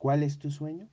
¿Cuál 0.00 0.22
es 0.22 0.38
tu 0.38 0.50
sueño? 0.50 0.88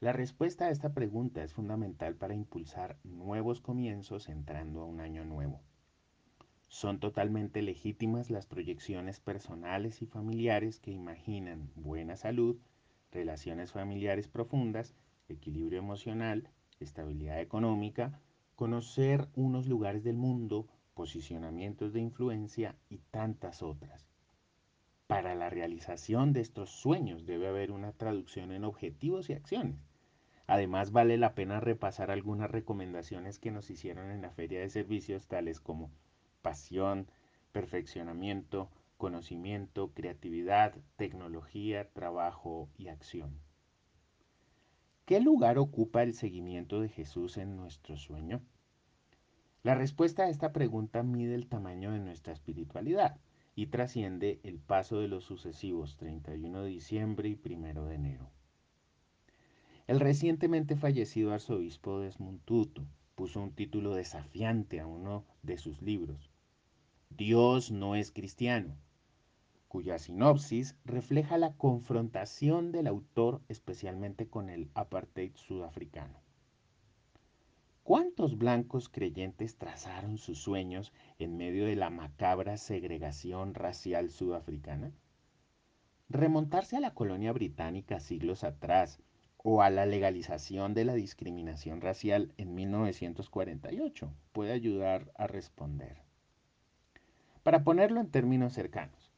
La 0.00 0.12
respuesta 0.12 0.66
a 0.66 0.70
esta 0.70 0.92
pregunta 0.92 1.42
es 1.42 1.54
fundamental 1.54 2.14
para 2.14 2.34
impulsar 2.34 2.98
nuevos 3.04 3.62
comienzos 3.62 4.28
entrando 4.28 4.82
a 4.82 4.84
un 4.84 5.00
año 5.00 5.24
nuevo. 5.24 5.62
Son 6.68 7.00
totalmente 7.00 7.62
legítimas 7.62 8.28
las 8.28 8.44
proyecciones 8.44 9.18
personales 9.18 10.02
y 10.02 10.06
familiares 10.06 10.78
que 10.78 10.90
imaginan 10.90 11.70
buena 11.74 12.16
salud, 12.16 12.58
relaciones 13.12 13.72
familiares 13.72 14.28
profundas, 14.28 14.94
equilibrio 15.30 15.78
emocional, 15.78 16.50
estabilidad 16.80 17.40
económica, 17.40 18.20
conocer 18.56 19.26
unos 19.34 19.68
lugares 19.68 20.04
del 20.04 20.18
mundo, 20.18 20.68
posicionamientos 20.92 21.94
de 21.94 22.00
influencia 22.00 22.76
y 22.90 22.98
tantas 23.10 23.62
otras. 23.62 24.06
Para 25.06 25.36
la 25.36 25.50
realización 25.50 26.32
de 26.32 26.40
estos 26.40 26.70
sueños 26.70 27.26
debe 27.26 27.46
haber 27.46 27.70
una 27.70 27.92
traducción 27.92 28.50
en 28.50 28.64
objetivos 28.64 29.30
y 29.30 29.34
acciones. 29.34 29.76
Además 30.48 30.90
vale 30.90 31.16
la 31.16 31.34
pena 31.34 31.60
repasar 31.60 32.10
algunas 32.10 32.50
recomendaciones 32.50 33.38
que 33.38 33.52
nos 33.52 33.70
hicieron 33.70 34.10
en 34.10 34.22
la 34.22 34.30
feria 34.30 34.60
de 34.60 34.68
servicios 34.68 35.28
tales 35.28 35.60
como 35.60 35.90
pasión, 36.42 37.08
perfeccionamiento, 37.52 38.68
conocimiento, 38.96 39.92
creatividad, 39.94 40.74
tecnología, 40.96 41.88
trabajo 41.90 42.68
y 42.76 42.88
acción. 42.88 43.38
¿Qué 45.04 45.20
lugar 45.20 45.58
ocupa 45.58 46.02
el 46.02 46.14
seguimiento 46.14 46.80
de 46.80 46.88
Jesús 46.88 47.36
en 47.36 47.56
nuestro 47.56 47.96
sueño? 47.96 48.42
La 49.62 49.76
respuesta 49.76 50.24
a 50.24 50.30
esta 50.30 50.52
pregunta 50.52 51.04
mide 51.04 51.36
el 51.36 51.46
tamaño 51.46 51.92
de 51.92 52.00
nuestra 52.00 52.32
espiritualidad 52.32 53.18
y 53.56 53.66
trasciende 53.66 54.38
el 54.44 54.60
paso 54.60 55.00
de 55.00 55.08
los 55.08 55.24
sucesivos 55.24 55.96
31 55.96 56.62
de 56.62 56.68
diciembre 56.68 57.28
y 57.30 57.40
1 57.42 57.86
de 57.86 57.94
enero. 57.94 58.30
El 59.88 59.98
recientemente 59.98 60.76
fallecido 60.76 61.32
arzobispo 61.32 61.98
Desmond 62.00 62.40
Tutu 62.44 62.84
puso 63.14 63.40
un 63.40 63.52
título 63.52 63.94
desafiante 63.94 64.78
a 64.78 64.86
uno 64.86 65.24
de 65.42 65.56
sus 65.56 65.80
libros, 65.80 66.30
Dios 67.08 67.70
no 67.70 67.94
es 67.94 68.10
cristiano, 68.10 68.76
cuya 69.68 69.98
sinopsis 69.98 70.76
refleja 70.84 71.38
la 71.38 71.54
confrontación 71.54 72.72
del 72.72 72.86
autor 72.86 73.40
especialmente 73.48 74.28
con 74.28 74.50
el 74.50 74.68
apartheid 74.74 75.32
sudafricano. 75.34 76.20
¿Cuántos 77.86 78.36
blancos 78.36 78.88
creyentes 78.88 79.58
trazaron 79.58 80.18
sus 80.18 80.40
sueños 80.40 80.92
en 81.20 81.36
medio 81.36 81.66
de 81.66 81.76
la 81.76 81.88
macabra 81.88 82.56
segregación 82.56 83.54
racial 83.54 84.10
sudafricana? 84.10 84.90
Remontarse 86.08 86.76
a 86.76 86.80
la 86.80 86.94
colonia 86.94 87.30
británica 87.30 88.00
siglos 88.00 88.42
atrás 88.42 88.98
o 89.36 89.62
a 89.62 89.70
la 89.70 89.86
legalización 89.86 90.74
de 90.74 90.84
la 90.84 90.94
discriminación 90.94 91.80
racial 91.80 92.34
en 92.38 92.56
1948 92.56 94.12
puede 94.32 94.50
ayudar 94.50 95.12
a 95.16 95.28
responder. 95.28 96.02
Para 97.44 97.62
ponerlo 97.62 98.00
en 98.00 98.10
términos 98.10 98.52
cercanos, 98.52 99.12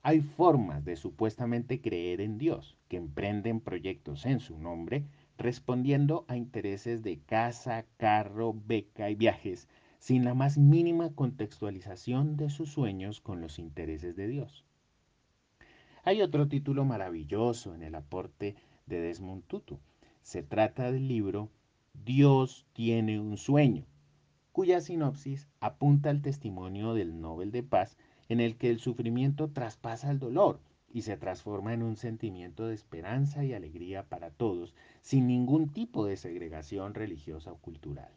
hay 0.00 0.22
formas 0.22 0.82
de 0.86 0.96
supuestamente 0.96 1.82
creer 1.82 2.22
en 2.22 2.38
Dios 2.38 2.78
que 2.88 2.96
emprenden 2.96 3.60
proyectos 3.60 4.24
en 4.24 4.40
su 4.40 4.58
nombre 4.58 5.04
respondiendo 5.42 6.24
a 6.28 6.36
intereses 6.36 7.02
de 7.02 7.18
casa, 7.18 7.84
carro, 7.96 8.54
beca 8.54 9.10
y 9.10 9.16
viajes 9.16 9.68
sin 9.98 10.24
la 10.24 10.34
más 10.34 10.56
mínima 10.56 11.10
contextualización 11.14 12.36
de 12.36 12.48
sus 12.48 12.70
sueños 12.70 13.20
con 13.20 13.40
los 13.40 13.58
intereses 13.58 14.16
de 14.16 14.28
Dios. 14.28 14.64
Hay 16.04 16.22
otro 16.22 16.48
título 16.48 16.84
maravilloso 16.84 17.74
en 17.74 17.82
el 17.82 17.94
aporte 17.94 18.56
de 18.86 19.00
Desmond 19.00 19.44
Tutu. 19.44 19.78
Se 20.22 20.42
trata 20.42 20.90
del 20.90 21.08
libro 21.08 21.50
Dios 21.92 22.66
tiene 22.72 23.20
un 23.20 23.36
sueño, 23.36 23.84
cuya 24.52 24.80
sinopsis 24.80 25.48
apunta 25.60 26.10
al 26.10 26.22
testimonio 26.22 26.94
del 26.94 27.20
Nobel 27.20 27.50
de 27.52 27.62
Paz 27.62 27.96
en 28.28 28.40
el 28.40 28.56
que 28.56 28.70
el 28.70 28.78
sufrimiento 28.78 29.50
traspasa 29.50 30.10
el 30.10 30.18
dolor 30.18 30.60
y 30.92 31.02
se 31.02 31.16
transforma 31.16 31.72
en 31.72 31.82
un 31.82 31.96
sentimiento 31.96 32.66
de 32.66 32.74
esperanza 32.74 33.44
y 33.44 33.54
alegría 33.54 34.08
para 34.08 34.30
todos, 34.30 34.74
sin 35.00 35.26
ningún 35.26 35.72
tipo 35.72 36.04
de 36.04 36.16
segregación 36.16 36.94
religiosa 36.94 37.50
o 37.50 37.56
cultural. 37.56 38.12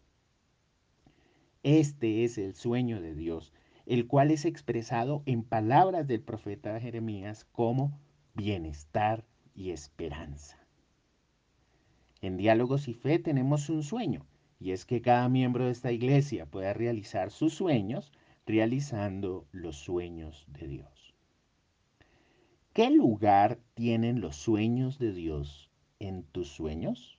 Este 1.63 2.25
es 2.25 2.37
el 2.37 2.53
sueño 2.53 3.01
de 3.01 3.15
Dios, 3.15 3.53
el 3.85 4.07
cual 4.07 4.29
es 4.29 4.45
expresado 4.45 5.23
en 5.25 5.43
palabras 5.43 6.05
del 6.05 6.21
profeta 6.21 6.79
Jeremías 6.79 7.45
como 7.45 7.97
bienestar 8.33 9.23
y 9.55 9.71
esperanza. 9.71 10.57
En 12.21 12.37
Diálogos 12.37 12.87
y 12.87 12.93
Fe 12.93 13.19
tenemos 13.19 13.69
un 13.69 13.83
sueño, 13.83 14.25
y 14.59 14.71
es 14.71 14.85
que 14.85 15.01
cada 15.01 15.29
miembro 15.29 15.65
de 15.65 15.71
esta 15.71 15.91
iglesia 15.91 16.45
pueda 16.45 16.73
realizar 16.73 17.31
sus 17.31 17.53
sueños 17.53 18.11
realizando 18.45 19.47
los 19.51 19.77
sueños 19.77 20.45
de 20.47 20.67
Dios. 20.67 21.14
¿Qué 22.75 22.89
lugar 22.89 23.61
tienen 23.73 24.19
los 24.19 24.35
sueños 24.35 24.99
de 24.99 25.13
Dios 25.13 25.71
en 25.99 26.23
tus 26.23 26.49
sueños? 26.49 27.17